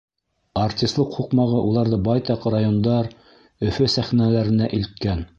Артислыҡ 0.59 1.17
һуҡмағы 1.17 1.59
уларҙы 1.71 1.99
байтаҡ 2.07 2.47
райондар, 2.53 3.09
Өфө 3.69 3.89
сәхнәләренә 3.97 4.71
илткән. 4.79 5.23